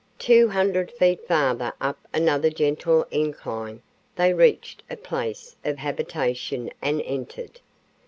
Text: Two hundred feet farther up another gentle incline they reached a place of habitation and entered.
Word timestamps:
Two 0.17 0.47
hundred 0.49 0.89
feet 0.91 1.27
farther 1.27 1.73
up 1.79 2.07
another 2.11 2.49
gentle 2.49 3.05
incline 3.11 3.83
they 4.15 4.33
reached 4.33 4.81
a 4.89 4.97
place 4.97 5.55
of 5.63 5.77
habitation 5.77 6.71
and 6.81 7.03
entered. 7.03 7.59